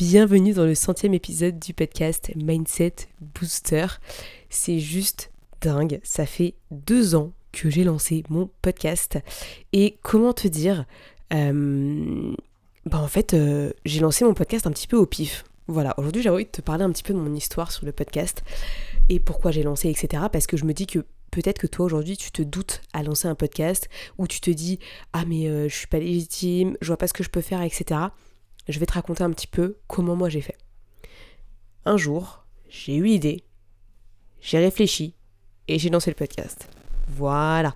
[0.00, 3.84] Bienvenue dans le centième épisode du podcast Mindset Booster.
[4.48, 9.18] C'est juste dingue, ça fait deux ans que j'ai lancé mon podcast.
[9.74, 10.86] Et comment te dire
[11.34, 12.34] euh,
[12.86, 15.44] bah En fait, euh, j'ai lancé mon podcast un petit peu au pif.
[15.66, 17.92] Voilà, aujourd'hui j'ai envie de te parler un petit peu de mon histoire sur le
[17.92, 18.42] podcast
[19.10, 20.22] et pourquoi j'ai lancé, etc.
[20.32, 23.28] Parce que je me dis que peut-être que toi aujourd'hui tu te doutes à lancer
[23.28, 24.78] un podcast ou tu te dis
[25.12, 27.60] ah mais euh, je suis pas légitime, je vois pas ce que je peux faire,
[27.60, 28.00] etc
[28.70, 30.58] je vais te raconter un petit peu comment moi j'ai fait.
[31.84, 33.44] Un jour, j'ai eu l'idée,
[34.40, 35.14] j'ai réfléchi
[35.68, 36.68] et j'ai lancé le podcast.
[37.08, 37.74] Voilà.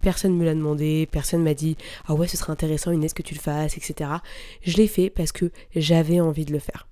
[0.00, 1.76] Personne ne me l'a demandé, personne m'a dit
[2.06, 4.10] Ah ouais, ce serait intéressant, Inès, que tu le fasses, etc.
[4.62, 6.86] Je l'ai fait parce que j'avais envie de le faire.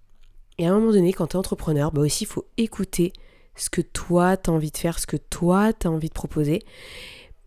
[0.59, 3.13] Et à un moment donné, quand tu es entrepreneur, bah aussi, il faut écouter
[3.57, 6.63] ce que toi, tu envie de faire, ce que toi, tu as envie de proposer,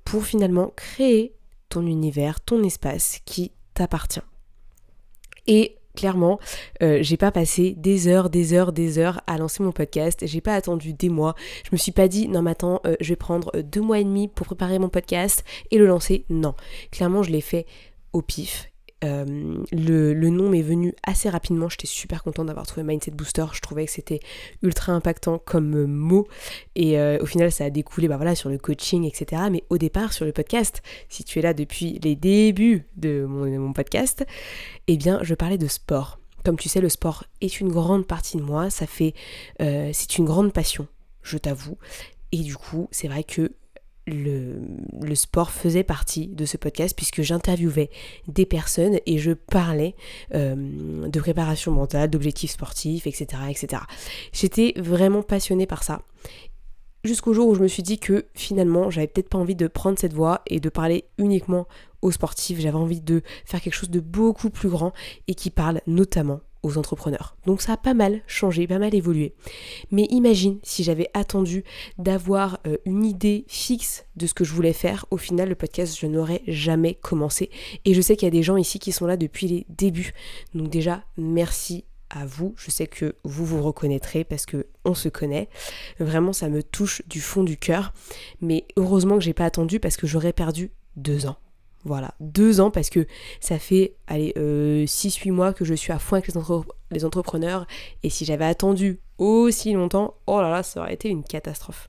[0.05, 1.35] pour finalement créer
[1.69, 4.21] ton univers, ton espace qui t'appartient.
[5.47, 6.39] Et clairement,
[6.81, 10.25] euh, j'ai pas passé des heures, des heures, des heures à lancer mon podcast.
[10.25, 11.35] J'ai pas attendu des mois.
[11.65, 13.99] Je me suis pas dit non mais attends, euh, je vais prendre euh, deux mois
[13.99, 16.23] et demi pour préparer mon podcast et le lancer.
[16.29, 16.53] Non,
[16.91, 17.65] clairement je l'ai fait
[18.13, 18.69] au pif
[19.03, 21.69] euh, le, nom m'est venu assez rapidement.
[21.69, 23.45] J'étais super contente d'avoir trouvé Mindset Booster.
[23.53, 24.19] Je trouvais que c'était
[24.63, 26.27] ultra impactant comme euh, mot.
[26.75, 29.43] Et euh, au final, ça a découlé bah voilà, sur le coaching, etc.
[29.51, 33.73] Mais au départ, sur le podcast, si tu es là depuis les débuts de mon,
[33.73, 34.25] podcast,
[34.87, 36.19] eh bien, je parlais de sport.
[36.43, 38.69] Comme tu sais, le sport est une grande partie de moi.
[38.69, 39.13] Ça fait,
[39.59, 40.87] c'est une grande passion,
[41.21, 41.77] je t'avoue.
[42.31, 43.51] Et du coup, c'est vrai que
[44.07, 47.89] le, sport faisait partie de ce podcast puisque j'interviewais
[48.27, 49.95] des personnes et je parlais
[50.33, 53.27] euh, de préparation mentale, d'objectifs sportifs, etc.
[53.49, 53.83] etc.
[54.31, 56.01] J'étais vraiment passionnée par ça.
[57.03, 59.97] Jusqu'au jour où je me suis dit que finalement j'avais peut-être pas envie de prendre
[59.97, 61.67] cette voie et de parler uniquement
[62.01, 64.93] aux sportifs, j'avais envie de faire quelque chose de beaucoup plus grand
[65.27, 67.35] et qui parle notamment aux entrepreneurs.
[67.45, 69.33] Donc ça a pas mal changé, pas mal évolué.
[69.91, 71.63] Mais imagine si j'avais attendu
[71.97, 75.97] d'avoir euh, une idée fixe de ce que je voulais faire, au final le podcast
[75.99, 77.49] je n'aurais jamais commencé.
[77.85, 80.13] Et je sais qu'il y a des gens ici qui sont là depuis les débuts.
[80.53, 82.53] Donc déjà merci à vous.
[82.57, 85.49] Je sais que vous vous reconnaîtrez parce que on se connaît.
[85.99, 87.93] Vraiment, ça me touche du fond du cœur.
[88.41, 91.37] Mais heureusement que j'ai pas attendu parce que j'aurais perdu deux ans.
[91.87, 93.07] Voilà, deux ans parce que
[93.39, 96.27] ça fait, allez, 6-8 euh, mois que je suis à fond avec
[96.91, 97.65] les, entrepreneurs
[98.03, 101.87] et si j'avais attendu aussi longtemps, oh là là, ça aurait été une catastrophe.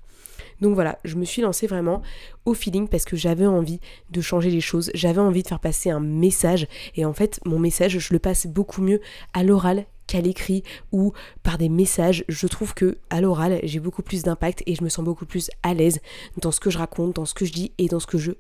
[0.61, 2.01] Donc voilà, je me suis lancée vraiment
[2.45, 5.91] au feeling parce que j'avais envie de changer les choses, j'avais envie de faire passer
[5.91, 9.01] un message et en fait mon message je le passe beaucoup mieux
[9.35, 12.25] à l'oral qu'à l'écrit ou par des messages.
[12.29, 15.51] Je trouve que à l'oral j'ai beaucoup plus d'impact et je me sens beaucoup plus
[15.65, 15.99] à l'aise
[16.41, 18.33] dans ce que je raconte, dans ce que je dis et dans ce que je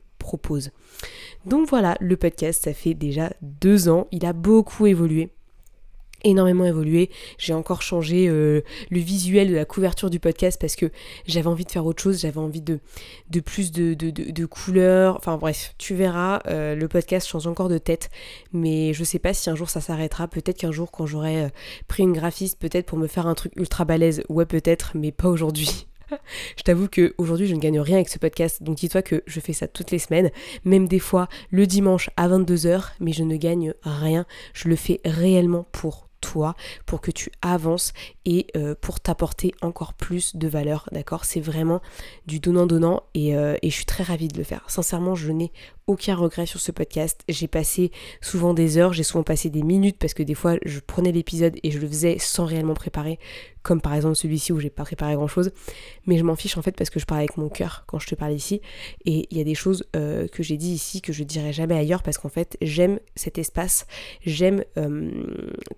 [1.46, 5.30] Donc voilà, le podcast, ça fait déjà deux ans, il a beaucoup évolué
[6.24, 7.10] énormément évolué.
[7.38, 10.90] J'ai encore changé euh, le visuel de la couverture du podcast parce que
[11.26, 12.80] j'avais envie de faire autre chose, j'avais envie de,
[13.30, 15.16] de plus de, de, couleurs.
[15.16, 18.10] Enfin bref, tu verras, euh, le podcast change encore de tête,
[18.52, 20.28] mais je sais pas si un jour ça s'arrêtera.
[20.28, 21.48] Peut-être qu'un jour quand j'aurai euh,
[21.86, 25.28] pris une graphiste, peut-être pour me faire un truc ultra balèze, ouais peut-être, mais pas
[25.28, 25.86] aujourd'hui.
[26.56, 29.40] Je t'avoue que aujourd'hui je ne gagne rien avec ce podcast, donc dis-toi que je
[29.40, 30.30] fais ça toutes les semaines,
[30.64, 34.26] même des fois le dimanche à 22h, mais je ne gagne rien.
[34.54, 36.54] Je le fais réellement pour toi
[36.86, 37.92] pour que tu avances
[38.24, 41.24] et euh, pour t'apporter encore plus de valeur, d'accord?
[41.24, 41.80] C'est vraiment
[42.26, 44.64] du donnant-donnant euh, et, je suis très ravie de le faire.
[44.68, 45.52] Sincèrement, je n'ai
[45.86, 47.22] aucun regret sur ce podcast.
[47.28, 50.80] J'ai passé souvent des heures, j'ai souvent passé des minutes parce que des fois je
[50.80, 53.18] prenais l'épisode et je le faisais sans réellement préparer,
[53.62, 55.50] comme par exemple celui-ci où j'ai pas préparé grand chose.
[56.06, 58.06] Mais je m'en fiche en fait parce que je parle avec mon cœur quand je
[58.06, 58.60] te parle ici.
[59.04, 61.76] Et il y a des choses euh, que j'ai dit ici que je dirais jamais
[61.76, 63.86] ailleurs parce qu'en fait j'aime cet espace,
[64.24, 65.10] j'aime euh,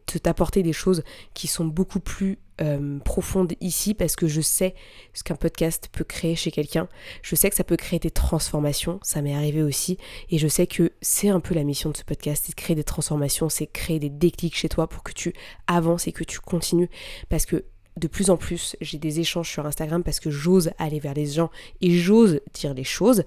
[0.07, 1.03] te t'apporter des choses
[1.35, 4.75] qui sont beaucoup plus euh, profonde ici parce que je sais
[5.15, 6.89] ce qu'un podcast peut créer chez quelqu'un.
[7.23, 9.97] Je sais que ça peut créer des transformations, ça m'est arrivé aussi.
[10.31, 12.77] Et je sais que c'est un peu la mission de ce podcast, c'est de créer
[12.77, 15.33] des transformations, c'est créer des déclics chez toi pour que tu
[15.67, 16.91] avances et que tu continues.
[17.29, 17.65] Parce que
[17.97, 21.27] de plus en plus, j'ai des échanges sur Instagram parce que j'ose aller vers les
[21.27, 23.25] gens et j'ose dire les choses.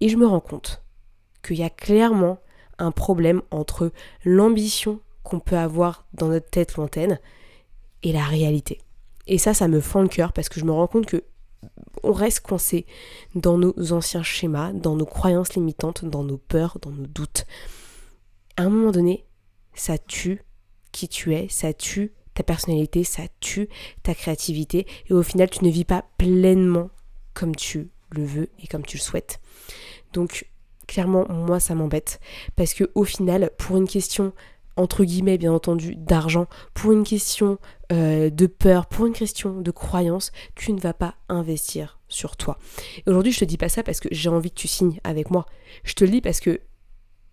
[0.00, 0.82] Et je me rends compte
[1.42, 2.38] qu'il y a clairement
[2.78, 3.92] un problème entre
[4.24, 7.18] l'ambition qu'on peut avoir dans notre tête lointaine
[8.04, 8.78] et la réalité.
[9.26, 11.24] Et ça, ça me fend le cœur parce que je me rends compte que
[12.02, 12.84] on reste coincé
[13.34, 17.46] dans nos anciens schémas, dans nos croyances limitantes, dans nos peurs, dans nos doutes.
[18.56, 19.24] À un moment donné,
[19.74, 20.44] ça tue
[20.92, 23.68] qui tu es, ça tue ta personnalité, ça tue
[24.02, 26.90] ta créativité et au final tu ne vis pas pleinement
[27.32, 29.40] comme tu le veux et comme tu le souhaites.
[30.12, 30.46] Donc
[30.86, 32.20] clairement moi ça m'embête
[32.54, 34.32] parce que au final pour une question
[34.76, 37.58] entre guillemets bien entendu d'argent, pour une question
[37.92, 42.58] euh, de peur, pour une question de croyance, tu ne vas pas investir sur toi.
[43.06, 45.46] Aujourd'hui je te dis pas ça parce que j'ai envie que tu signes avec moi.
[45.84, 46.60] Je te le dis parce que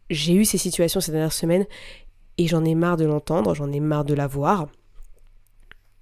[0.09, 1.65] j'ai eu ces situations ces dernières semaines
[2.37, 4.67] et j'en ai marre de l'entendre, j'en ai marre de la voir.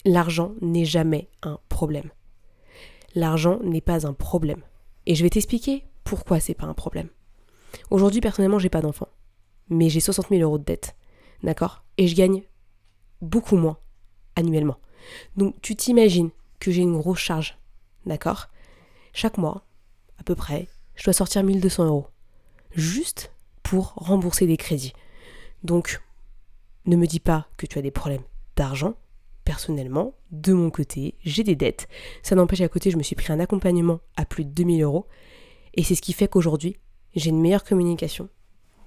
[0.05, 2.09] L'argent n'est jamais un problème.
[3.15, 4.61] L'argent n'est pas un problème.
[5.05, 7.09] Et je vais t'expliquer pourquoi c'est pas un problème.
[7.89, 9.09] Aujourd'hui, personnellement, j'ai pas d'enfant.
[9.69, 10.95] Mais j'ai 60 000 euros de dette.
[11.43, 11.83] D'accord?
[11.97, 12.43] Et je gagne
[13.21, 13.77] beaucoup moins
[14.35, 14.77] annuellement.
[15.35, 17.57] Donc tu t'imagines que j'ai une grosse charge.
[18.05, 18.47] D'accord?
[19.13, 19.65] Chaque mois,
[20.17, 22.07] à peu près, je dois sortir 1200 euros.
[22.71, 23.33] Juste
[23.63, 24.93] pour rembourser des crédits.
[25.63, 26.01] Donc,
[26.85, 28.23] ne me dis pas que tu as des problèmes
[28.55, 28.95] d'argent.
[29.45, 31.87] Personnellement, de mon côté, j'ai des dettes.
[32.21, 35.07] Ça n'empêche à côté, je me suis pris un accompagnement à plus de 2000 euros.
[35.73, 36.77] Et c'est ce qui fait qu'aujourd'hui,
[37.15, 38.29] j'ai une meilleure communication.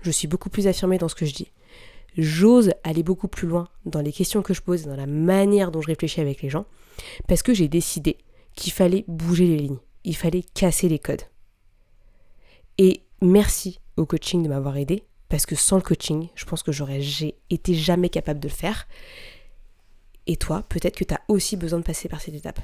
[0.02, 1.52] Je suis beaucoup plus affirmée dans ce que je dis.
[2.16, 5.80] J'ose aller beaucoup plus loin dans les questions que je pose, dans la manière dont
[5.80, 6.66] je réfléchis avec les gens,
[7.26, 8.18] parce que j'ai décidé
[8.54, 11.22] qu'il fallait bouger les lignes, il fallait casser les codes.
[12.78, 16.72] Et merci au coaching de m'avoir aidé, parce que sans le coaching, je pense que
[16.72, 17.00] j'aurais
[17.48, 18.86] été jamais capable de le faire.
[20.26, 22.60] Et toi, peut-être que tu as aussi besoin de passer par cette étape.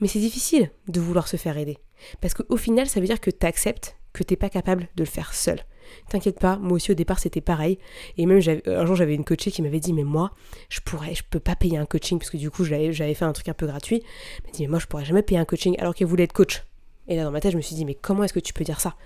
[0.00, 1.78] Mais c'est difficile de vouloir se faire aider.
[2.20, 5.02] Parce qu'au final, ça veut dire que tu acceptes que tu n'es pas capable de
[5.02, 5.60] le faire seul.
[6.08, 7.78] T'inquiète pas, moi aussi au départ c'était pareil.
[8.16, 10.32] Et même un jour j'avais une coachée qui m'avait dit mais moi
[10.68, 13.32] je pourrais, je peux pas payer un coaching parce que du coup j'avais fait un
[13.32, 14.02] truc un peu gratuit.
[14.38, 16.32] Elle m'a dit mais moi je pourrais jamais payer un coaching alors qu'elle voulait être
[16.32, 16.64] coach.
[17.08, 18.64] Et là dans ma tête je me suis dit mais comment est-ce que tu peux
[18.64, 18.96] dire ça?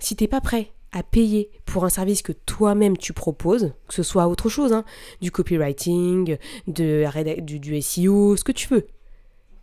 [0.00, 4.02] Si t'es pas prêt à payer pour un service que toi-même tu proposes, que ce
[4.02, 4.84] soit autre chose, hein,
[5.20, 8.86] du copywriting, de, du, du SEO, ce que tu veux.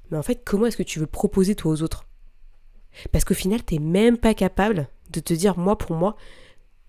[0.10, 2.06] Mais en fait, comment est-ce que tu veux proposer toi aux autres?
[3.12, 6.16] Parce qu'au final, t'es même pas capable de te dire, moi, pour moi,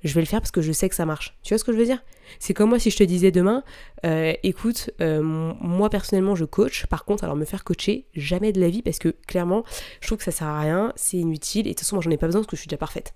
[0.03, 1.37] je vais le faire parce que je sais que ça marche.
[1.43, 2.03] Tu vois ce que je veux dire?
[2.39, 3.63] C'est comme moi si je te disais demain,
[4.07, 8.61] euh, écoute, euh, moi personnellement je coach, par contre alors me faire coacher, jamais de
[8.61, 9.65] la vie parce que clairement
[10.01, 12.11] je trouve que ça sert à rien, c'est inutile et de toute façon moi j'en
[12.11, 13.15] ai pas besoin parce que je suis déjà parfaite.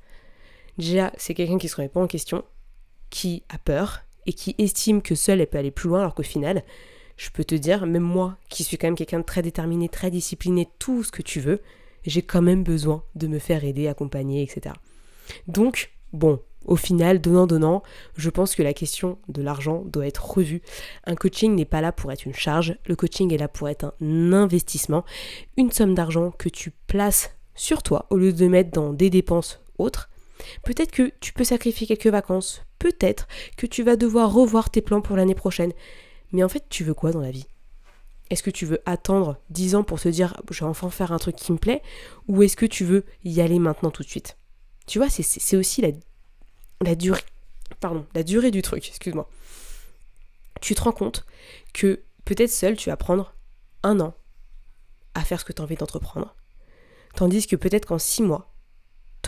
[0.77, 2.45] Déjà, c'est quelqu'un qui se remet pas en question,
[3.09, 6.25] qui a peur et qui estime que seule elle peut aller plus loin, alors qu'au
[6.25, 6.65] final,
[7.17, 10.11] je peux te dire, même moi, qui suis quand même quelqu'un de très déterminé, très
[10.11, 11.63] discipliné, tout ce que tu veux,
[12.05, 14.75] j'ai quand même besoin de me faire aider, accompagner, etc.
[15.49, 17.83] Donc, bon, au final, donnant-donnant,
[18.17, 20.63] je pense que la question de l'argent doit être revue.
[21.05, 23.95] Un coaching n'est pas là pour être une charge, le coaching est là pour être
[24.01, 25.05] un investissement,
[25.57, 29.61] une somme d'argent que tu places sur toi au lieu de mettre dans des dépenses
[29.79, 30.09] autres.
[30.65, 35.01] Peut-être que tu peux sacrifier quelques vacances, peut-être que tu vas devoir revoir tes plans
[35.01, 35.73] pour l'année prochaine.
[36.33, 37.47] Mais en fait, tu veux quoi dans la vie?
[38.31, 41.19] Est-ce que tu veux attendre 10 ans pour te dire je vais enfin faire un
[41.19, 41.83] truc qui me plaît?
[42.27, 44.37] Ou est-ce que tu veux y aller maintenant tout de suite?
[44.87, 45.83] Tu vois, c'est aussi
[46.81, 47.23] la, durée.
[47.81, 49.29] Pardon, la durée du truc, excuse-moi.
[50.61, 51.25] Tu te rends compte
[51.73, 53.35] que peut-être seul tu vas prendre
[53.83, 54.15] un an
[55.15, 56.35] à faire ce que tu as envie d'entreprendre.
[57.15, 58.55] Tandis que peut-être qu'en 6 mois,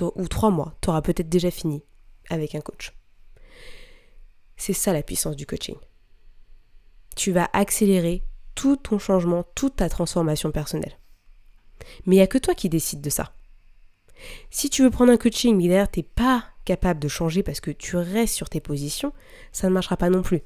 [0.02, 1.82] ou trois mois, tu auras peut-être déjà fini
[2.28, 2.92] avec un coach.
[4.56, 5.76] C'est ça la puissance du coaching.
[7.14, 8.22] Tu vas accélérer
[8.54, 10.98] tout ton changement, toute ta transformation personnelle.
[12.06, 13.35] Mais il n'y a que toi qui décides de ça.
[14.50, 17.60] Si tu veux prendre un coaching mais derrière tu n'es pas capable de changer parce
[17.60, 19.12] que tu restes sur tes positions,
[19.52, 20.42] ça ne marchera pas non plus.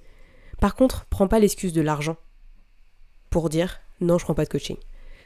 [0.60, 2.16] Par contre, prends pas l'excuse de l'argent
[3.30, 4.76] pour dire non, je prends pas de coaching.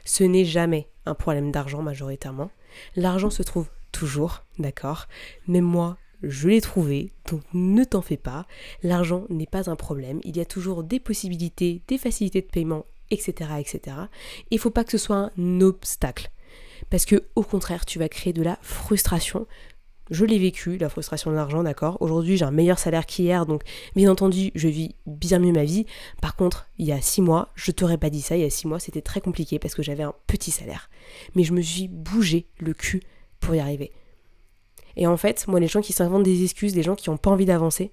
[0.05, 2.51] Ce n'est jamais un problème d'argent majoritairement.
[2.95, 5.07] L'argent se trouve toujours, d'accord
[5.47, 8.45] Mais moi, je l'ai trouvé, donc ne t'en fais pas.
[8.83, 10.19] L'argent n'est pas un problème.
[10.23, 13.51] Il y a toujours des possibilités, des facilités de paiement, etc.
[13.59, 13.97] etc.
[14.51, 16.29] Il ne faut pas que ce soit un obstacle.
[16.89, 19.47] Parce que au contraire, tu vas créer de la frustration.
[20.11, 21.97] Je l'ai vécu, la frustration de l'argent, d'accord.
[21.99, 23.63] Aujourd'hui, j'ai un meilleur salaire qu'hier, donc
[23.95, 25.87] bien entendu, je vis bien mieux ma vie.
[26.21, 28.49] Par contre, il y a six mois, je t'aurais pas dit ça, il y a
[28.51, 30.91] six mois, c'était très compliqué parce que j'avais un petit salaire.
[31.33, 33.01] Mais je me suis bougé le cul
[33.39, 33.91] pour y arriver.
[34.95, 37.31] Et en fait, moi, les gens qui s'inventent des excuses, les gens qui n'ont pas
[37.31, 37.91] envie d'avancer,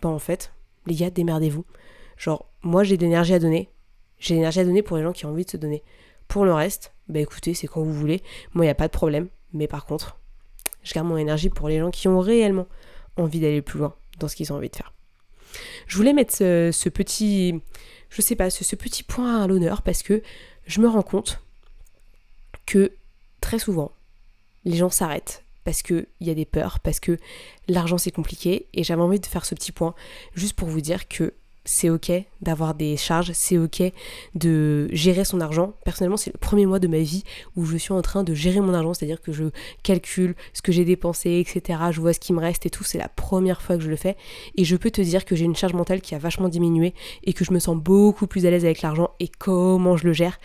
[0.00, 0.52] ben en fait,
[0.86, 1.64] les gars, démerdez-vous.
[2.16, 3.68] Genre, moi, j'ai de l'énergie à donner.
[4.18, 5.82] J'ai de l'énergie à donner pour les gens qui ont envie de se donner.
[6.28, 8.22] Pour le reste, bah écoutez, c'est quand vous voulez.
[8.52, 9.28] Moi, il n'y a pas de problème.
[9.52, 10.18] Mais par contre,
[10.82, 12.66] je garde mon énergie pour les gens qui ont réellement
[13.16, 14.92] envie d'aller plus loin dans ce qu'ils ont envie de faire.
[15.86, 17.60] Je voulais mettre ce, petit,
[18.10, 20.22] je sais pas, ce, petit point à l'honneur parce que
[20.66, 21.40] je me rends compte
[22.66, 22.92] que
[23.40, 23.92] très souvent,
[24.64, 27.18] les gens s'arrêtent parce qu'il y a des peurs, parce que
[27.66, 29.94] l'argent c'est compliqué et j'avais envie de faire ce petit point
[30.34, 31.34] juste pour vous dire que
[31.68, 32.10] c'est ok
[32.40, 33.82] d'avoir des charges, c'est ok
[34.34, 35.74] de gérer son argent.
[35.84, 37.24] Personnellement, c'est le premier mois de ma vie
[37.56, 39.44] où je suis en train de gérer mon argent, c'est-à-dire que je
[39.82, 41.78] calcule ce que j'ai dépensé, etc.
[41.90, 42.84] Je vois ce qui me reste et tout.
[42.84, 44.16] C'est la première fois que je le fais.
[44.56, 47.34] Et je peux te dire que j'ai une charge mentale qui a vachement diminué et
[47.34, 50.40] que je me sens beaucoup plus à l'aise avec l'argent et comment je le gère.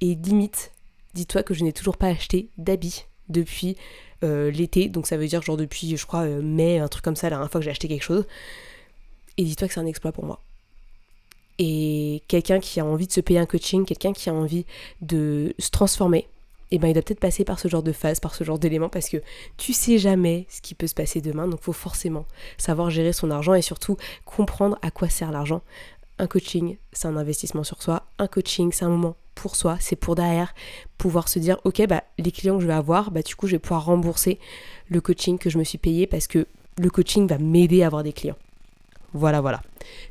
[0.00, 0.72] Et limite,
[1.14, 3.76] dis-toi que je n'ai toujours pas acheté d'habits depuis
[4.24, 4.88] euh, l'été.
[4.88, 7.36] Donc ça veut dire genre depuis, je crois, euh, mai, un truc comme ça, la
[7.36, 8.26] dernière fois que j'ai acheté quelque chose.
[9.36, 10.42] Et dis-toi que c'est un exploit pour moi.
[11.58, 14.66] Et quelqu'un qui a envie de se payer un coaching, quelqu'un qui a envie
[15.00, 16.26] de se transformer,
[16.70, 18.58] et eh ben il doit peut-être passer par ce genre de phase, par ce genre
[18.58, 19.18] d'éléments, parce que
[19.56, 22.26] tu sais jamais ce qui peut se passer demain, donc il faut forcément
[22.58, 25.62] savoir gérer son argent et surtout comprendre à quoi sert l'argent.
[26.18, 28.06] Un coaching, c'est un investissement sur soi.
[28.18, 29.76] Un coaching, c'est un moment pour soi.
[29.80, 30.54] C'est pour derrière
[30.96, 33.52] pouvoir se dire, ok, bah les clients que je vais avoir, bah du coup, je
[33.52, 34.38] vais pouvoir rembourser
[34.88, 36.46] le coaching que je me suis payé parce que
[36.78, 38.36] le coaching va m'aider à avoir des clients.
[39.14, 39.62] Voilà, voilà.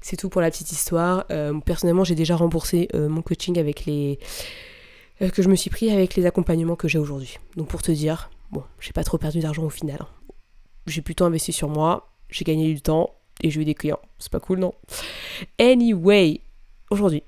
[0.02, 1.26] C'est tout pour la petite histoire.
[1.30, 4.18] Euh, personnellement, j'ai déjà remboursé euh, mon coaching avec les
[5.22, 7.38] euh, que je me suis pris avec les accompagnements que j'ai aujourd'hui.
[7.58, 9.98] Donc pour te dire, bon, j'ai pas trop perdu d'argent au final.
[10.02, 10.08] Hein.
[10.88, 14.00] J'ai plutôt investi sur moi, j'ai gagné du temps et j'ai eu des clients.
[14.20, 14.74] C'est pas cool, non?
[15.60, 16.40] Anyway,
[16.90, 17.24] aujourd'hui,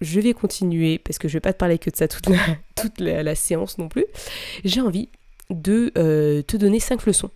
[0.00, 2.26] je vais continuer parce que je vais pas te parler que de ça toute
[3.00, 4.06] la, séance non plus.
[4.64, 5.10] J'ai envie
[5.50, 5.92] de
[6.46, 7.30] te donner 5 leçons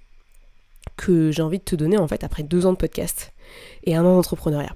[0.97, 3.32] que j'ai envie de te donner en fait après deux ans de podcast
[3.85, 4.75] et un an d'entrepreneuriat.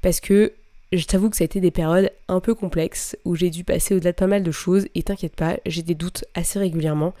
[0.00, 0.52] Parce que
[0.92, 3.94] je t'avoue que ça a été des périodes un peu complexes où j'ai dû passer
[3.94, 7.14] au-delà de pas mal de choses et t'inquiète pas, j'ai des doutes assez régulièrement.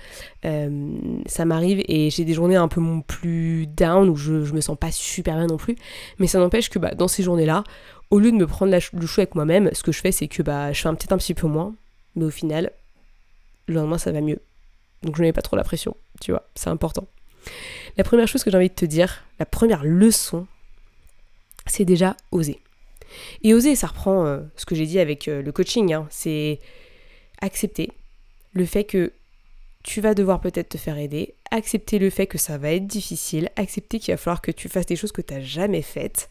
[0.44, 4.76] Euh, ça m'arrive et j'ai des journées un peu plus down où je, me sens
[4.76, 5.76] pas super bien non plus.
[6.18, 7.64] Mais ça n'empêche que bah, dans ces journées-là,
[8.10, 10.42] au lieu de me prendre le chou avec moi-même, ce que je fais c'est que
[10.42, 11.74] bah, je fais peut-être un petit peu moins,
[12.14, 12.72] mais au final,
[13.68, 14.40] le lendemain ça va mieux.
[15.02, 17.06] Donc je ne mets pas trop la pression, tu vois, c'est important.
[17.96, 20.46] La première chose que j'ai envie de te dire, la première leçon,
[21.72, 22.60] c'est déjà oser.
[23.42, 26.06] Et oser, ça reprend euh, ce que j'ai dit avec euh, le coaching, hein.
[26.10, 26.60] c'est
[27.40, 27.90] accepter
[28.52, 29.12] le fait que
[29.82, 33.48] tu vas devoir peut-être te faire aider, accepter le fait que ça va être difficile,
[33.56, 36.28] accepter qu'il va falloir que tu fasses des choses que tu n'as jamais faites,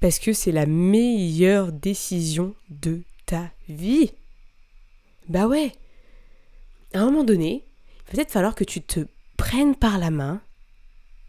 [0.00, 4.10] parce que c'est la meilleure décision de ta vie.
[5.28, 5.70] Bah ouais.
[6.94, 10.42] À un moment donné, il va peut-être falloir que tu te prennes par la main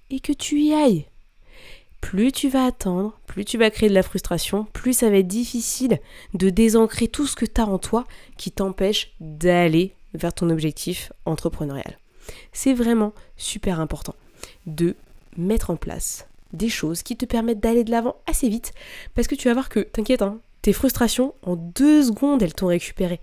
[0.10, 1.06] et que tu y ailles.
[2.06, 5.28] Plus tu vas attendre, plus tu vas créer de la frustration, plus ça va être
[5.28, 6.00] difficile
[6.36, 8.06] de désancrer tout ce que tu as en toi
[8.38, 11.98] qui t'empêche d'aller vers ton objectif entrepreneurial.
[12.54, 14.14] C'est vraiment super important
[14.68, 14.96] de
[15.36, 18.74] mettre en place des choses qui te permettent d'aller de l'avant assez vite
[19.16, 22.68] parce que tu vas voir que, t'inquiète, hein, tes frustrations, en deux secondes, elles t'ont
[22.68, 23.20] récupéré.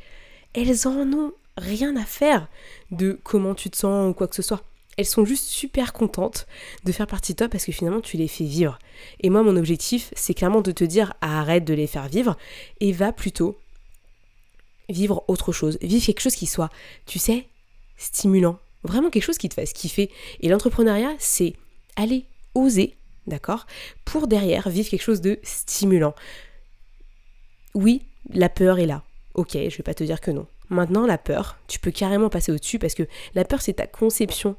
[0.54, 2.48] Elles en ont rien à faire
[2.90, 4.64] de comment tu te sens ou quoi que ce soit
[4.96, 6.46] elles sont juste super contentes
[6.84, 8.78] de faire partie de toi parce que finalement tu les fais vivre.
[9.20, 12.36] Et moi mon objectif c'est clairement de te dire arrête de les faire vivre
[12.80, 13.58] et va plutôt
[14.88, 16.68] vivre autre chose, vivre quelque chose qui soit,
[17.06, 17.46] tu sais,
[17.96, 20.10] stimulant, vraiment quelque chose qui te fasse kiffer.
[20.40, 21.54] Et l'entrepreneuriat c'est
[21.96, 22.96] aller oser,
[23.26, 23.66] d'accord,
[24.04, 26.14] pour derrière vivre quelque chose de stimulant.
[27.74, 29.02] Oui, la peur est là.
[29.34, 30.46] Ok, je vais pas te dire que non.
[30.68, 34.56] Maintenant, la peur, tu peux carrément passer au-dessus parce que la peur, c'est ta conception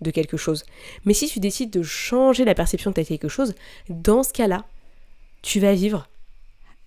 [0.00, 0.64] de quelque chose.
[1.04, 3.54] Mais si tu décides de changer la perception que tu quelque chose,
[3.88, 4.64] dans ce cas-là,
[5.42, 6.08] tu vas vivre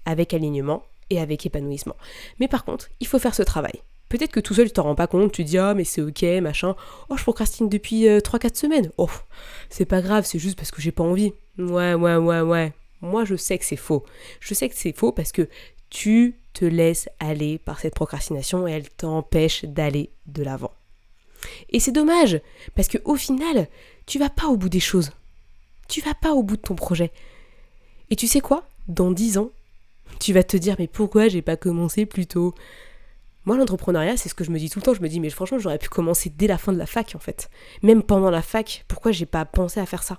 [0.05, 1.95] avec alignement et avec épanouissement.
[2.39, 3.81] Mais par contre, il faut faire ce travail.
[4.09, 6.23] Peut-être que tout seul tu t'en rends pas compte, tu dis ah mais c'est ok,
[6.41, 6.75] machin.
[7.09, 8.91] Oh je procrastine depuis 3-4 euh, semaines.
[8.97, 9.09] Oh
[9.69, 11.31] c'est pas grave, c'est juste parce que j'ai pas envie.
[11.57, 12.73] Ouais ouais ouais ouais.
[12.99, 14.03] Moi je sais que c'est faux.
[14.41, 15.47] Je sais que c'est faux parce que
[15.89, 20.71] tu te laisses aller par cette procrastination et elle t'empêche d'aller de l'avant.
[21.69, 22.39] Et c'est dommage,
[22.75, 23.67] parce que au final,
[24.05, 25.11] tu vas pas au bout des choses.
[25.87, 27.11] Tu vas pas au bout de ton projet.
[28.09, 28.67] Et tu sais quoi?
[28.87, 29.51] Dans dix ans,
[30.19, 32.53] tu vas te dire mais pourquoi j'ai pas commencé plus tôt?
[33.45, 35.29] Moi l'entrepreneuriat, c'est ce que je me dis tout le temps, je me dis mais
[35.29, 37.49] franchement, j'aurais pu commencer dès la fin de la fac en fait.
[37.81, 40.17] Même pendant la fac, pourquoi j'ai pas pensé à faire ça?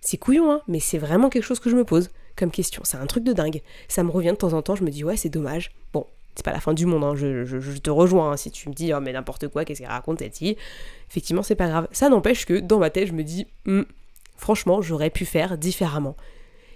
[0.00, 2.82] C'est couillon hein, mais c'est vraiment quelque chose que je me pose comme question.
[2.84, 3.62] C'est un truc de dingue.
[3.88, 5.72] Ça me revient de temps en temps, je me dis ouais, c'est dommage.
[5.92, 7.14] Bon, c'est pas la fin du monde, hein.
[7.16, 8.32] je, te rejoins.
[8.32, 8.36] Hein.
[8.36, 10.56] si tu me dis, oh mais n'importe quoi, qu'est-ce qu'elle raconte fille
[11.10, 11.88] Effectivement, c'est pas grave.
[11.92, 13.86] Ça n'empêche que dans ma tête, je me dis, hum,
[14.36, 16.14] franchement, j'aurais pu faire différemment.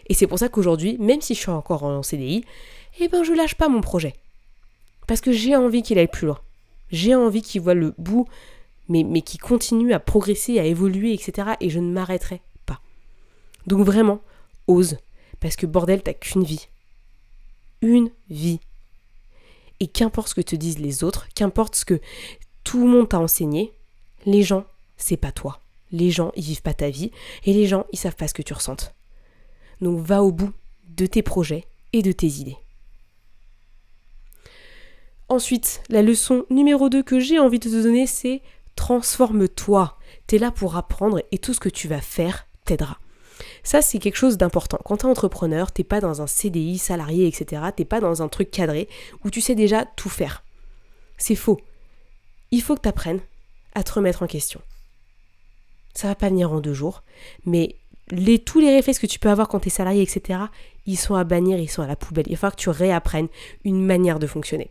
[0.08, 2.44] Et c'est pour ça qu'aujourd'hui, même si je suis encore en CDI,
[2.98, 4.14] eh ben je lâche pas mon projet.
[5.06, 6.40] Parce que j'ai envie qu'il aille plus loin.
[6.90, 8.26] J'ai envie qu'il voit le bout,
[8.88, 11.50] mais, mais qu'il continue à progresser, à évoluer, etc.
[11.60, 12.80] Et je ne m'arrêterai pas.
[13.66, 14.20] Donc vraiment,
[14.66, 14.96] ose.
[15.38, 16.68] Parce que bordel, t'as qu'une vie.
[17.82, 18.60] Une vie.
[19.80, 22.00] Et qu'importe ce que te disent les autres, qu'importe ce que
[22.64, 23.72] tout le monde t'a enseigné,
[24.26, 24.64] les gens,
[24.96, 25.60] c'est pas toi.
[25.92, 27.10] Les gens, ils vivent pas ta vie.
[27.44, 28.94] Et les gens, ils savent pas ce que tu ressentes.
[29.80, 30.52] Donc va au bout
[30.88, 32.58] de tes projets et de tes idées.
[35.28, 38.42] Ensuite, la leçon numéro 2 que j'ai envie de te donner, c'est
[38.74, 39.96] transforme-toi.
[40.26, 42.98] Tu es là pour apprendre et tout ce que tu vas faire t'aidera.
[43.62, 44.78] Ça, c'est quelque chose d'important.
[44.84, 47.62] Quand tu es entrepreneur, t'es pas dans un CDI, salarié, etc.
[47.76, 48.88] T'es pas dans un truc cadré
[49.24, 50.44] où tu sais déjà tout faire.
[51.18, 51.60] C'est faux.
[52.50, 53.20] Il faut que tu apprennes
[53.74, 54.60] à te remettre en question.
[55.94, 57.02] Ça va pas venir en deux jours,
[57.44, 57.76] mais
[58.10, 60.40] les, tous les réflexes que tu peux avoir quand tu es salarié, etc.,
[60.86, 62.26] ils sont à bannir, ils sont à la poubelle.
[62.28, 63.28] Il va falloir que tu réapprennes
[63.64, 64.70] une manière de fonctionner.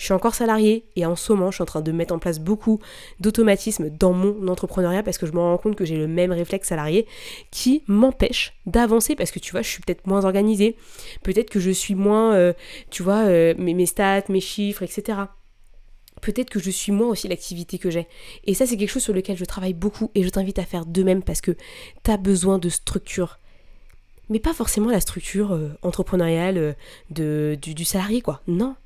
[0.00, 2.18] Je suis encore salarié et en ce moment, je suis en train de mettre en
[2.18, 2.80] place beaucoup
[3.20, 6.68] d'automatismes dans mon entrepreneuriat parce que je me rends compte que j'ai le même réflexe
[6.68, 7.06] salarié
[7.50, 10.74] qui m'empêche d'avancer parce que tu vois, je suis peut-être moins organisée,
[11.22, 12.54] peut-être que je suis moins, euh,
[12.88, 15.18] tu vois, euh, mes, stats, mes chiffres, etc
[16.22, 18.06] peut-être que je suis moins aussi l'activité que j'ai.
[18.44, 20.84] Et ça, c'est quelque chose sur lequel je travaille beaucoup et je t'invite à faire
[20.84, 21.52] de même parce que
[22.04, 23.38] tu as besoin de structure.
[24.28, 26.76] Mais pas forcément la structure euh, entrepreneuriale
[27.08, 28.42] de, du, salarié, quoi.
[28.46, 28.76] Non.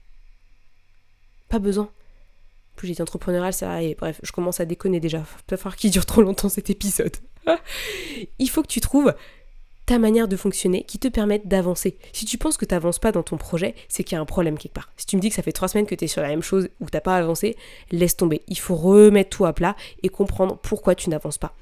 [1.54, 1.88] Pas besoin.
[2.74, 3.94] Plus j'ai entrepreneurial, salarié.
[3.96, 5.20] Bref, je commence à déconner déjà.
[5.22, 7.16] Faut pas falloir qu'il dure trop longtemps cet épisode.
[8.40, 9.14] Il faut que tu trouves
[9.86, 11.96] ta manière de fonctionner qui te permettent d'avancer.
[12.12, 14.24] Si tu penses que tu n'avances pas dans ton projet, c'est qu'il y a un
[14.24, 14.90] problème quelque part.
[14.96, 16.42] Si tu me dis que ça fait trois semaines que tu es sur la même
[16.42, 17.56] chose ou que tu n'as pas avancé,
[17.92, 18.42] laisse tomber.
[18.48, 21.54] Il faut remettre tout à plat et comprendre pourquoi tu n'avances pas.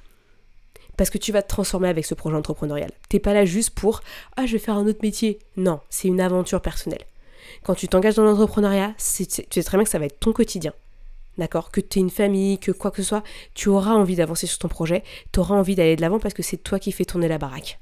[0.97, 2.93] Parce que tu vas te transformer avec ce projet entrepreneurial.
[3.11, 4.01] T'es pas là juste pour
[4.39, 5.39] Ah, je vais faire un autre métier.
[5.59, 7.05] Non, c'est une aventure personnelle.
[7.65, 10.73] Quand tu t'engages dans l'entrepreneuriat, tu sais très bien que ça va être ton quotidien.
[11.39, 11.71] D'accord?
[11.71, 13.23] Que tu aies une famille, que quoi que ce soit,
[13.55, 16.43] tu auras envie d'avancer sur ton projet, tu auras envie d'aller de l'avant parce que
[16.43, 17.79] c'est toi qui fais tourner la baraque.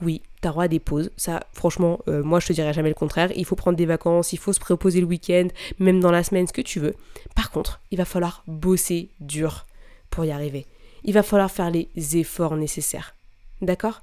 [0.00, 1.10] Oui, t'as droit à des pauses.
[1.16, 3.32] Ça, franchement, euh, moi je te dirais jamais le contraire.
[3.34, 5.48] Il faut prendre des vacances, il faut se préposer le week-end,
[5.78, 6.94] même dans la semaine, ce que tu veux.
[7.34, 9.66] Par contre, il va falloir bosser dur
[10.10, 10.66] pour y arriver.
[11.04, 13.16] Il va falloir faire les efforts nécessaires.
[13.60, 14.02] D'accord?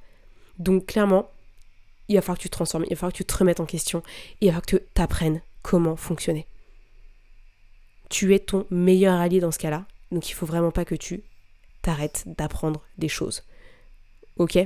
[0.58, 1.30] Donc clairement,
[2.10, 3.66] il va falloir que tu te transformes, il va falloir que tu te remettes en
[3.66, 4.04] question,
[4.42, 6.48] il va falloir que tu apprennes comment fonctionner.
[8.10, 11.24] Tu es ton meilleur allié dans ce cas-là, donc il faut vraiment pas que tu
[11.84, 13.44] t'arrêtes d'apprendre des choses.
[14.38, 14.58] Ok?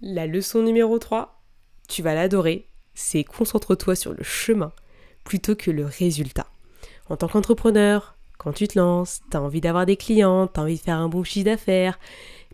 [0.00, 1.40] La leçon numéro 3,
[1.88, 4.72] tu vas l'adorer, c'est concentre-toi sur le chemin
[5.24, 6.46] plutôt que le résultat.
[7.10, 10.76] En tant qu'entrepreneur, quand tu te lances, tu as envie d'avoir des clients, tu envie
[10.76, 11.98] de faire un bon chiffre d'affaires,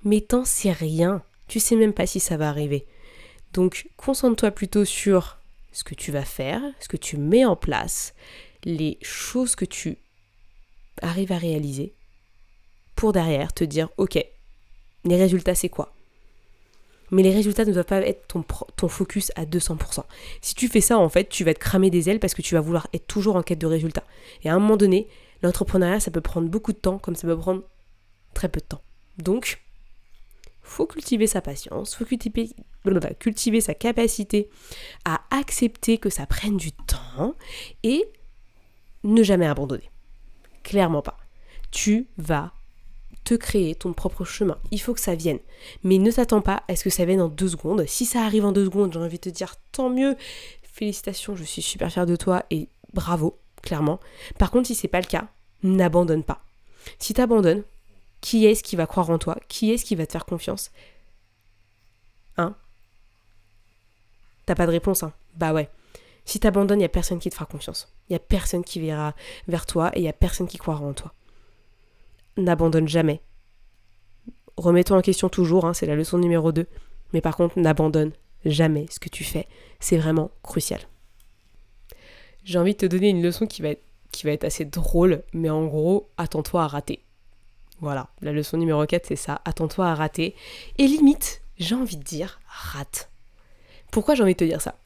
[0.03, 2.87] mais t'en sais rien, tu sais même pas si ça va arriver.
[3.55, 5.39] Donc concentre-toi plutôt sur
[5.73, 8.15] ce que tu vas faire, ce que tu mets en place,
[8.65, 9.97] les choses que tu
[11.01, 11.95] arrives à réaliser,
[12.97, 14.19] pour derrière te dire, ok,
[15.05, 15.95] les résultats c'est quoi?
[17.11, 20.03] Mais les résultats ne doivent pas être ton, focus à 200%.
[20.41, 22.55] Si tu fais ça, en fait, tu vas te cramer des ailes parce que tu
[22.55, 24.05] vas vouloir être toujours en quête de résultats.
[24.43, 25.07] Et à un moment donné,
[25.43, 27.63] l'entrepreneuriat, ça peut prendre beaucoup de temps, comme ça peut prendre
[28.33, 28.81] très peu de temps.
[29.19, 29.64] Donc,
[30.65, 34.49] faut cultiver sa patience, faut cultiver, sa capacité
[35.05, 37.37] à accepter que ça prenne du temps
[37.83, 38.05] et
[39.05, 39.91] ne jamais abandonner.
[40.63, 41.19] Clairement pas.
[41.71, 42.53] Tu vas
[43.25, 44.59] te créer ton propre chemin.
[44.71, 45.39] Il faut que ça vienne.
[45.83, 47.85] Mais ne t'attends pas à ce que ça vienne en deux secondes.
[47.87, 50.17] Si ça arrive en deux secondes, j'ai envie de te dire tant mieux.
[50.63, 54.01] Félicitations, je suis super fière de toi et bravo, clairement.
[54.39, 55.29] Par contre, si c'est pas le cas,
[55.63, 56.43] n'abandonne pas.
[56.99, 57.65] Si t'abandonnes,
[58.25, 59.37] qui est-ce qui va croire en toi?
[59.49, 60.71] Qui est-ce qui va te faire confiance?
[62.39, 62.55] Hein
[64.47, 65.69] T'as pas de réponse, hein Bah ouais.
[66.25, 67.93] Si t'abandonnes, il y a personne qui te fera confiance.
[68.09, 69.15] Il y a personne qui verra
[69.47, 71.13] vers toi et il a personne qui croira en toi
[72.37, 73.21] n'abandonne jamais.
[74.57, 76.67] Remets-toi en question toujours, hein, c'est la leçon numéro 2.
[77.13, 78.13] Mais par contre, n'abandonne
[78.45, 79.47] jamais ce que tu fais.
[79.81, 80.81] C'est vraiment crucial.
[82.45, 83.71] J'ai envie de te donner une leçon qui va
[84.11, 87.04] qui va être assez drôle, mais en gros, attends-toi à rater.
[87.85, 90.35] Voilà, la leçon numéro 4, c'est ça, attends-toi à rater.
[90.79, 93.11] Et limite, j'ai envie de dire, rate.
[93.91, 94.77] Pourquoi j'ai envie de te dire ça?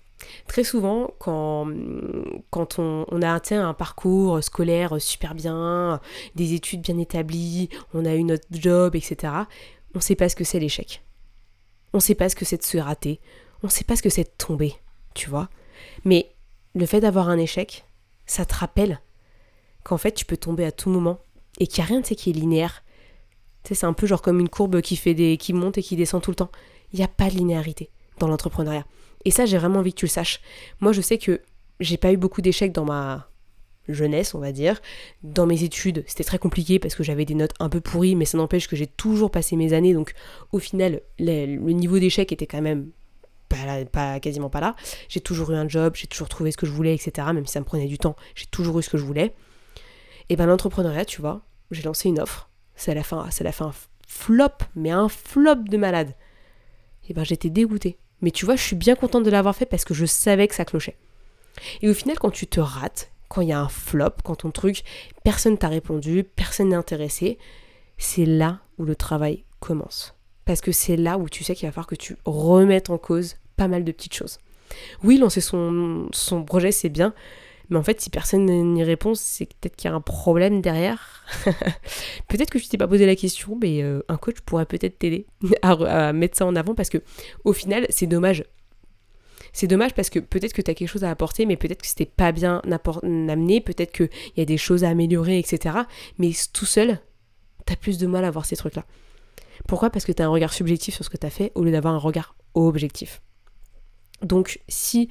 [0.48, 1.68] Très souvent, quand,
[2.78, 6.00] on, a atteint un parcours scolaire super bien,
[6.34, 9.32] des études bien établies, on a eu notre job, etc.,
[9.94, 11.00] on ne sait pas ce que c'est l'échec.
[11.92, 13.20] On ne sait pas ce que c'est de se rater.
[13.62, 14.74] On ne sait pas ce que c'est de tomber,
[15.14, 15.50] tu vois.
[16.04, 16.34] Mais
[16.74, 17.84] le fait d'avoir un échec,
[18.26, 19.00] ça te rappelle
[19.84, 21.20] qu'en fait, tu peux tomber à tout moment
[21.60, 22.82] et qu'il n'y a rien de ce qui est linéaire.
[23.74, 26.22] C'est un peu genre comme une courbe qui, fait des, qui monte et qui descend
[26.22, 26.50] tout le temps.
[26.92, 28.84] Il n'y a pas de linéarité dans l'entrepreneuriat.
[29.24, 30.40] Et ça, j'ai vraiment envie que tu le saches.
[30.80, 31.40] Moi, je sais que
[31.80, 33.28] j'ai pas eu beaucoup d'échecs dans ma
[33.88, 34.80] jeunesse, on va dire.
[35.22, 38.24] Dans mes études, c'était très compliqué parce que j'avais des notes un peu pourries, mais
[38.24, 40.14] ça n'empêche que j'ai toujours passé mes années, donc
[40.52, 42.90] au final, le, niveau d'échec était quand même
[43.48, 44.76] pas, pas, quasiment pas là.
[45.08, 47.28] J'ai toujours eu un job, j'ai toujours trouvé ce que je voulais, etc.
[47.32, 49.34] Même si ça me prenait du temps, j'ai toujours eu ce que je voulais.
[50.28, 52.47] Et ben l'entrepreneuriat, tu vois, j'ai lancé une offre.
[52.78, 53.74] Ça l'a fait, ça l'a fait un
[54.06, 56.14] flop, mais un flop de malade.
[57.08, 57.98] Et ben j'étais dégoûtée.
[58.20, 60.54] Mais tu vois, je suis bien contente de l'avoir fait parce que je savais que
[60.54, 60.96] ça clochait.
[61.82, 64.50] Et au final, quand tu te rates, quand il y a un flop, quand ton
[64.50, 64.84] truc,
[65.24, 67.38] personne t'a répondu, personne n'est intéressé,
[67.98, 70.14] c'est là où le travail commence.
[70.44, 73.36] Parce que c'est là où tu sais qu'il va falloir que tu remettes en cause
[73.56, 74.38] pas mal de petites choses.
[75.02, 77.12] Oui, lancer son, son projet, c'est bien,
[77.70, 81.24] mais en fait, si personne n'y répond, c'est peut-être qu'il y a un problème derrière.
[82.28, 85.26] peut-être que tu t'es pas posé la question, mais euh, un coach pourrait peut-être t'aider
[85.62, 86.98] à, mettre ça en avant parce que
[87.44, 88.44] au final, c'est dommage.
[89.52, 91.88] C'est dommage parce que peut-être que tu as quelque chose à apporter, mais peut-être que
[91.88, 92.62] c'était pas bien
[93.02, 95.76] amené, peut-être qu'il y a des choses à améliorer, etc.
[96.18, 97.00] Mais tout seul,
[97.66, 98.84] tu as plus de mal à voir ces trucs-là.
[99.66, 99.90] Pourquoi?
[99.90, 101.72] Parce que tu as un regard subjectif sur ce que tu as fait au lieu
[101.72, 103.20] d'avoir un regard objectif.
[104.22, 105.08] Donc si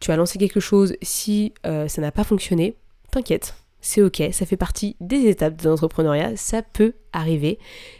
[0.00, 2.74] tu as lancé quelque chose, si euh, ça n'a pas fonctionné,
[3.10, 7.58] t'inquiète, c'est ok, ça fait partie des étapes de l'entrepreneuriat, ça peut arriver,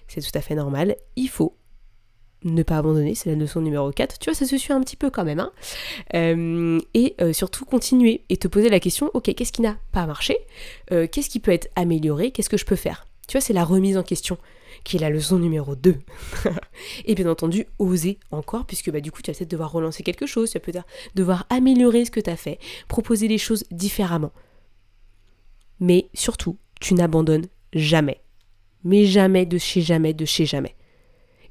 [0.09, 1.57] c'est tout à fait normal, il faut
[2.43, 4.97] ne pas abandonner, c'est la leçon numéro 4, tu vois, ça se suit un petit
[4.97, 5.53] peu quand même, hein.
[6.15, 10.07] Euh, et euh, surtout continuer et te poser la question, ok, qu'est-ce qui n'a pas
[10.07, 10.37] marché,
[10.89, 13.07] qu'est-ce qui peut être amélioré, qu'est-ce que je peux faire?
[13.29, 14.39] Tu vois, c'est la remise en question
[14.85, 15.97] qui est la leçon numéro 2.
[17.05, 20.27] et bien entendu, oser encore, puisque bah, du coup, tu vas peut-être devoir relancer quelque
[20.27, 24.33] chose, tu vas peut-être devoir améliorer ce que tu as fait, proposer les choses différemment.
[25.81, 28.21] Mais surtout, tu n'abandonnes jamais.
[28.85, 30.75] Mais jamais de chez jamais de chez jamais.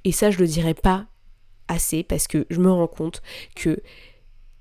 [0.04, 1.08] Et ça, je le dirais pas
[1.68, 3.22] assez parce que je me rends compte
[3.56, 3.82] que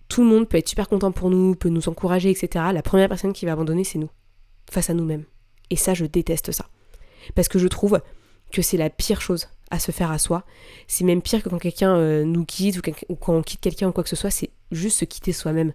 [0.08, 2.66] tout le monde peut être super content pour nous, peut nous encourager, etc.
[2.72, 4.10] La première personne qui va abandonner, c'est nous,
[4.70, 5.24] face à nous-mêmes.
[5.70, 6.66] Et ça, je déteste ça.
[7.34, 8.00] Parce que je trouve
[8.52, 10.44] que c'est la pire chose à se faire à soi.
[10.86, 13.92] C'est même pire que quand quelqu'un euh, nous quitte ou, quand on quitte quelqu'un ou
[13.92, 15.72] quoi que ce soit, c'est juste se quitter soi-même.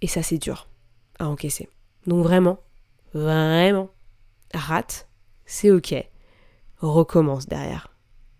[0.00, 0.68] Et ça, c'est dur
[1.18, 1.68] à encaisser.
[2.06, 2.58] Donc vraiment,
[3.14, 3.90] vraiment,
[4.54, 5.08] rate,
[5.44, 5.94] c'est ok.
[6.78, 7.88] Recommence derrière.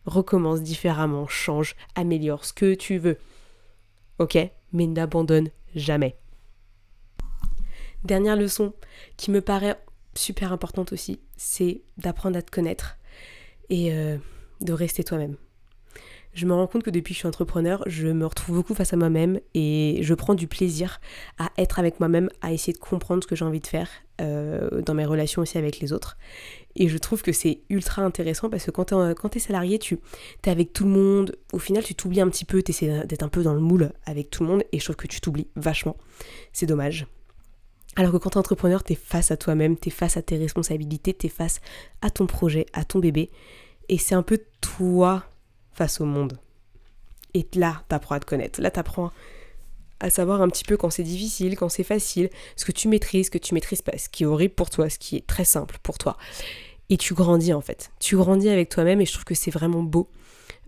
[0.05, 3.19] Recommence différemment, change, améliore ce que tu veux.
[4.19, 4.37] Ok
[4.73, 6.17] Mais n'abandonne jamais.
[8.03, 8.73] Dernière leçon
[9.17, 9.79] qui me paraît
[10.15, 12.97] super importante aussi, c'est d'apprendre à te connaître
[13.71, 14.17] et euh,
[14.61, 15.37] de rester toi-même.
[16.35, 18.95] Je me rends compte que depuis que je suis entrepreneur, je me retrouve beaucoup face
[18.95, 20.99] à moi-même et je prends du plaisir
[21.39, 23.89] à être avec moi-même, à essayer de comprendre ce que j'ai envie de faire
[24.23, 26.17] euh, dans mes relations aussi avec les autres.
[26.75, 28.87] Et je trouve que c'est ultra intéressant parce que quand
[29.29, 29.99] tu es, salarié, tu
[30.45, 33.25] es avec tout le monde, au final tu t'oublies un petit peu, tu essaies d'être
[33.25, 35.49] un peu dans le moule avec tout le monde et je trouve que tu t'oublies
[35.55, 35.99] vachement.
[36.55, 37.07] C'est dommage.
[37.97, 40.23] Alors que quand tu es entrepreneur, tu es face à toi-même, tu es face à
[40.23, 41.61] tes responsabilités, tu es face
[42.01, 43.31] à ton projet, à ton bébé.
[43.89, 45.25] Et c'est un peu toi
[45.73, 46.39] face au monde.
[47.35, 48.61] Et là, tu apprends à te connaître.
[48.61, 49.11] Là, tu apprends
[50.01, 53.27] à savoir un petit peu quand c'est difficile, quand c'est facile, ce que tu maîtrises,
[53.27, 55.45] ce que tu maîtrises pas, ce qui est horrible pour toi, ce qui est très
[55.45, 56.17] simple pour toi.
[56.89, 57.91] Et tu grandis en fait.
[58.01, 60.09] Tu grandis avec toi-même et je trouve que c'est vraiment beau.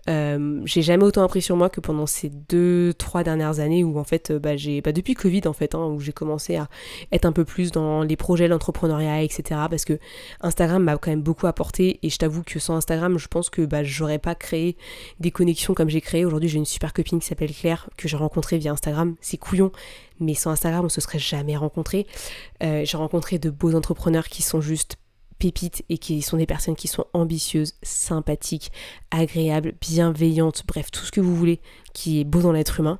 [0.08, 3.98] Euh, j'ai jamais autant appris sur moi que pendant ces deux, trois dernières années où
[3.98, 6.68] en fait, euh, bah, j'ai, bah, depuis Covid en fait, hein, où j'ai commencé à
[7.10, 9.42] être un peu plus dans les projets, l'entrepreneuriat, etc.
[9.70, 9.98] Parce que
[10.40, 13.62] Instagram m'a quand même beaucoup apporté et je t'avoue que sans Instagram, je pense que
[13.62, 14.76] bah, j'aurais pas créé
[15.20, 16.24] des connexions comme j'ai créé.
[16.24, 19.14] Aujourd'hui, j'ai une super copine qui s'appelle Claire que j'ai rencontrée via Instagram.
[19.20, 19.72] C'est couillon,
[20.20, 22.06] mais sans Instagram, on se serait jamais rencontré.
[22.62, 24.96] Euh, j'ai rencontré de beaux entrepreneurs qui sont juste
[25.44, 28.70] et qui sont des personnes qui sont ambitieuses, sympathiques,
[29.10, 31.60] agréables, bienveillantes, bref, tout ce que vous voulez
[31.92, 32.98] qui est beau dans l'être humain.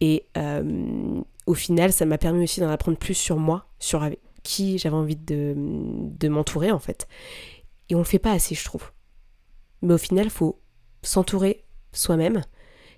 [0.00, 4.08] Et euh, au final, ça m'a permis aussi d'en apprendre plus sur moi, sur
[4.42, 7.08] qui j'avais envie de, de m'entourer en fait.
[7.88, 8.92] Et on le fait pas assez, je trouve.
[9.82, 10.60] Mais au final, faut
[11.02, 12.42] s'entourer soi-même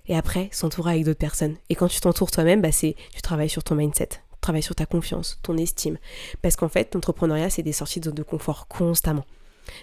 [0.07, 1.57] et après s'entourer avec d'autres personnes.
[1.69, 4.09] Et quand tu t'entoures toi-même, bah tu travailles sur ton mindset,
[4.47, 5.97] travaille sur ta confiance, ton estime.
[6.41, 9.25] Parce qu'en fait, l'entrepreneuriat, c'est des sorties de zone de confort constamment.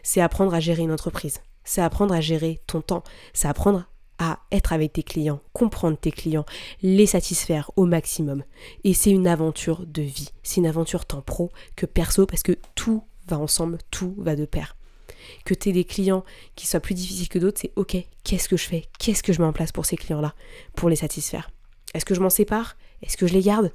[0.03, 1.43] C'est apprendre à gérer une entreprise.
[1.65, 3.05] C'est apprendre à gérer ton temps.
[3.35, 3.85] C'est apprendre
[4.19, 6.47] à être avec tes clients, comprendre tes clients,
[6.81, 8.43] les satisfaire au maximum.
[8.85, 10.31] Et c'est une aventure de vie.
[10.43, 14.47] C'est une aventure tant pro que perso parce que tout va ensemble, tout va de
[14.47, 14.77] pair.
[15.45, 16.25] Que tu aies des clients
[16.57, 18.85] qui soient plus difficiles que d'autres, c'est ok, qu'est-ce que je fais?
[18.99, 20.35] Qu'est-ce que je mets en place pour ces clients-là?
[20.75, 21.51] Pour les satisfaire
[21.93, 22.79] Est-ce que je m'en sépare?
[23.03, 23.71] Est-ce que je les garde?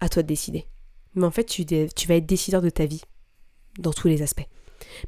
[0.00, 0.66] À toi de décider.
[1.14, 1.64] Mais en fait, tu,
[2.06, 3.02] vas être décideur de ta vie
[3.78, 4.46] dans tous les aspects.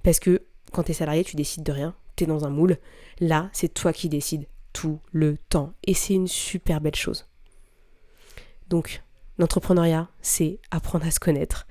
[0.02, 2.78] Parce que quand tu es salarié, tu décides de rien, tu es dans un moule.
[3.20, 5.74] Là, c'est toi qui décides tout le temps.
[5.84, 7.26] Et c'est une super belle chose.
[8.68, 9.02] Donc,
[9.38, 11.66] L'entrepreneuriat, c'est apprendre à se connaître,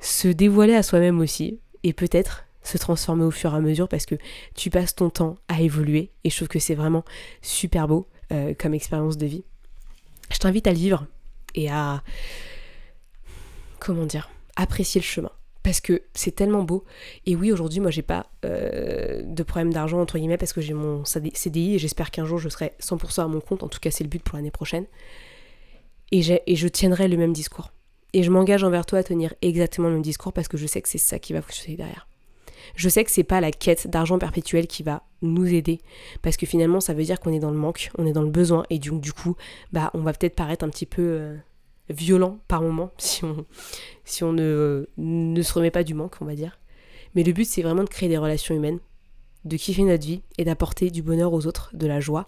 [0.00, 4.06] se dévoiler à soi-même aussi, et peut-être se transformer au fur et à mesure parce
[4.06, 4.16] que
[4.54, 7.04] tu passes ton temps à évoluer, et je trouve que c'est vraiment
[7.40, 9.44] super beau euh, comme expérience de vie.
[10.30, 11.06] Je t'invite à le vivre
[11.54, 12.02] et à,
[13.78, 15.30] comment dire, apprécier le chemin
[15.66, 16.84] parce que c'est tellement beau.
[17.26, 20.74] Et oui, aujourd'hui, moi, j'ai pas euh, de problème d'argent, entre guillemets, parce que j'ai
[20.74, 23.64] mon CDI et j'espère qu'un jour, je serai 100% à mon compte.
[23.64, 24.86] En tout cas, c'est le but pour l'année prochaine.
[26.12, 27.72] Et, et je tiendrai le même discours.
[28.12, 30.80] Et je m'engage envers toi à tenir exactement le même discours parce que je sais
[30.80, 32.06] que c'est ça qui va fonctionner derrière.
[32.76, 35.80] Je sais que c'est pas la quête d'argent perpétuel qui va nous aider
[36.22, 38.30] parce que finalement ça veut dire qu'on est dans le manque, on est dans le
[38.30, 39.36] besoin et du, du coup
[39.72, 41.36] bah on va peut-être paraître un petit peu euh,
[41.88, 43.46] violent par moment si on,
[44.04, 46.58] si on ne, ne se remet pas du manque, on va dire.
[47.14, 48.78] Mais le but, c'est vraiment de créer des relations humaines,
[49.44, 52.26] de kiffer notre vie et d'apporter du bonheur aux autres, de la joie,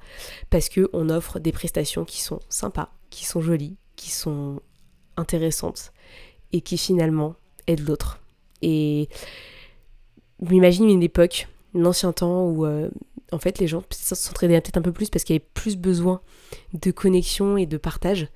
[0.50, 4.60] parce qu'on offre des prestations qui sont sympas, qui sont jolies, qui sont
[5.16, 5.92] intéressantes
[6.52, 7.34] et qui finalement
[7.66, 8.20] aident l'autre.
[8.62, 9.08] Et
[10.40, 12.88] m'imagine une époque, l'ancien temps où euh,
[13.32, 16.20] en fait les gens s'entraidaient peut-être un peu plus parce qu'il y avait plus besoin
[16.72, 18.28] de connexion et de partage.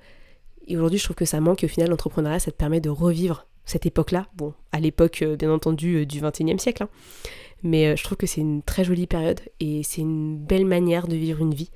[0.67, 1.63] Et aujourd'hui, je trouve que ça manque.
[1.63, 4.27] Et au final, l'entrepreneuriat, ça te permet de revivre cette époque-là.
[4.35, 6.83] Bon, à l'époque, euh, bien entendu, euh, du 21e siècle.
[6.83, 6.89] Hein.
[7.63, 11.07] Mais euh, je trouve que c'est une très jolie période et c'est une belle manière
[11.07, 11.71] de vivre une vie.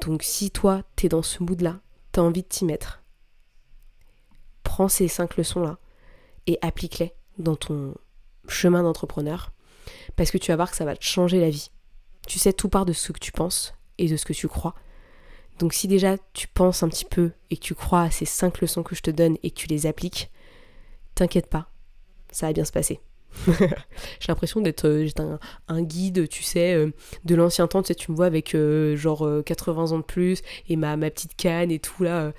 [0.00, 1.80] Donc si toi, t'es dans ce mood-là,
[2.12, 3.02] t'as envie de t'y mettre,
[4.62, 5.78] prends ces cinq leçons-là
[6.46, 7.94] et applique-les dans ton
[8.48, 9.52] chemin d'entrepreneur.
[10.16, 11.70] Parce que tu vas voir que ça va te changer la vie.
[12.26, 14.74] Tu sais, tout part de ce que tu penses et de ce que tu crois.
[15.58, 18.60] Donc si déjà tu penses un petit peu et que tu crois à ces cinq
[18.60, 20.30] leçons que je te donne et que tu les appliques,
[21.14, 21.70] t'inquiète pas,
[22.30, 23.00] ça va bien se passer.
[23.46, 25.38] j'ai l'impression d'être euh,
[25.68, 26.92] un, guide, tu sais, euh,
[27.24, 30.42] de l'ancien temps, tu sais, tu me vois avec euh, genre 80 ans de plus
[30.68, 32.32] et ma, petite canne et tout là.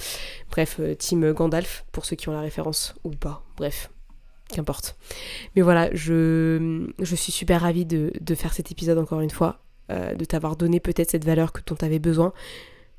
[0.49, 3.89] bref, team Gandalf, pour ceux qui ont la référence ou pas, bref,
[4.49, 4.97] qu'importe.
[5.55, 10.55] Mais voilà, je, suis super ravie de, faire cet épisode encore une fois, de t'avoir
[10.55, 12.33] donné peut-être cette valeur que dont tu avais besoin.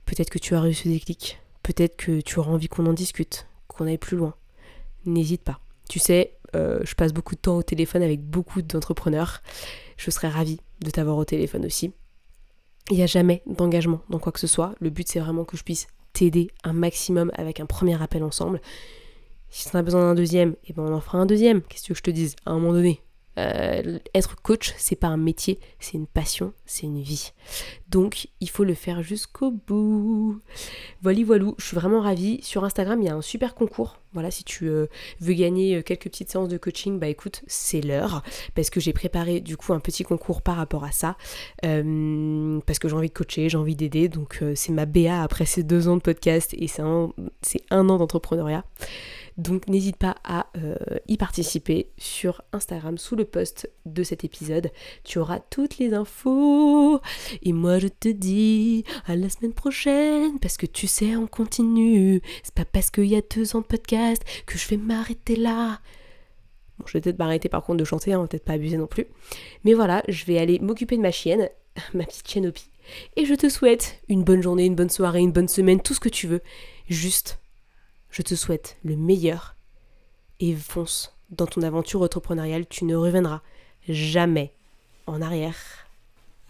[0.07, 1.39] Peut-être que tu as reçu des clics.
[1.63, 4.35] Peut-être que tu auras envie qu'on en discute, qu'on aille plus loin.
[5.05, 5.61] N'hésite pas.
[5.89, 9.43] Tu sais, euh, je passe beaucoup de temps au téléphone avec beaucoup d'entrepreneurs.
[9.97, 11.93] Je serais ravie de t'avoir au téléphone aussi.
[12.91, 14.75] Il n'y a jamais d'engagement dans quoi que ce soit.
[14.81, 18.61] Le but, c'est vraiment que je puisse t'aider un maximum avec un premier appel ensemble.
[19.51, 21.63] Si tu as besoin d'un deuxième, eh ben on en fera un deuxième.
[21.63, 22.37] Qu'est-ce que je te dise?
[22.47, 23.01] À un moment donné,
[23.39, 27.33] euh, être coach, c'est pas un métier, c'est une passion, c'est une vie.
[27.89, 30.41] Donc, il faut le faire jusqu'au bout.
[31.03, 32.41] Voilà, voilà, je suis vraiment ravie.
[32.43, 33.99] Sur Instagram, il y a un super concours.
[34.13, 34.87] Voilà, si tu euh,
[35.21, 38.23] veux gagner euh, quelques petites séances de coaching, bah écoute, c'est l'heure.
[38.55, 41.17] Parce que j'ai préparé du coup un petit concours par rapport à ça.
[41.61, 44.09] parce que j'ai envie de coacher, j'ai envie d'aider.
[44.09, 47.11] Donc, c'est ma BA après ces deux ans de podcast et c'est un,
[47.71, 48.65] un an d'entrepreneuriat.
[49.37, 50.77] Donc n'hésite pas à euh,
[51.09, 54.71] y participer sur Instagram sous le post de cet épisode.
[55.05, 57.01] Tu auras toutes les infos.
[57.43, 62.23] Et moi je te dis à la semaine prochaine parce que tu sais on continue.
[62.43, 65.81] C'est pas parce qu'il y a deux ans de podcast que je vais m'arrêter là.
[66.79, 69.07] Bon, je vais peut-être m'arrêter par contre de chanter, hein, peut-être pas abuser non plus.
[69.65, 71.51] Mais voilà, je vais aller m'occuper de ma chienne,
[71.95, 72.53] ma petite chienne.
[73.17, 76.01] Et je te souhaite une bonne journée, une bonne soirée, une bonne semaine, tout ce
[76.01, 76.41] que tu veux.
[76.89, 77.39] Juste
[78.17, 79.57] je te souhaite le meilleur
[80.41, 83.43] et fonce dans ton aventure entrepreneuriale, tu ne reviendras
[83.91, 84.55] jamais
[85.07, 85.87] en arrière.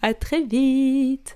[0.01, 1.35] À très vite